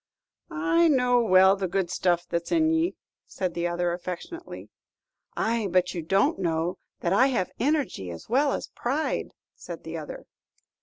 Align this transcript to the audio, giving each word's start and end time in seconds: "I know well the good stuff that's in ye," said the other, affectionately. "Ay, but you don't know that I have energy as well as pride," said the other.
"I 0.49 0.87
know 0.87 1.21
well 1.21 1.55
the 1.55 1.67
good 1.67 1.91
stuff 1.91 2.25
that's 2.27 2.51
in 2.51 2.71
ye," 2.71 2.95
said 3.27 3.53
the 3.53 3.67
other, 3.67 3.93
affectionately. 3.93 4.69
"Ay, 5.37 5.67
but 5.69 5.93
you 5.93 6.01
don't 6.01 6.39
know 6.39 6.79
that 7.01 7.13
I 7.13 7.27
have 7.27 7.51
energy 7.59 8.09
as 8.09 8.27
well 8.27 8.51
as 8.53 8.67
pride," 8.73 9.29
said 9.53 9.83
the 9.83 9.99
other. 9.99 10.25